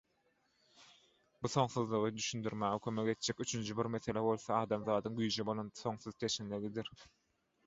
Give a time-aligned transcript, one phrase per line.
[1.45, 6.91] Bu soňsuzlygy düşündirmäge kömek etjek üçünji bir mesele bolsa adamzadyň güýje bolan soňsuz teşneligidir.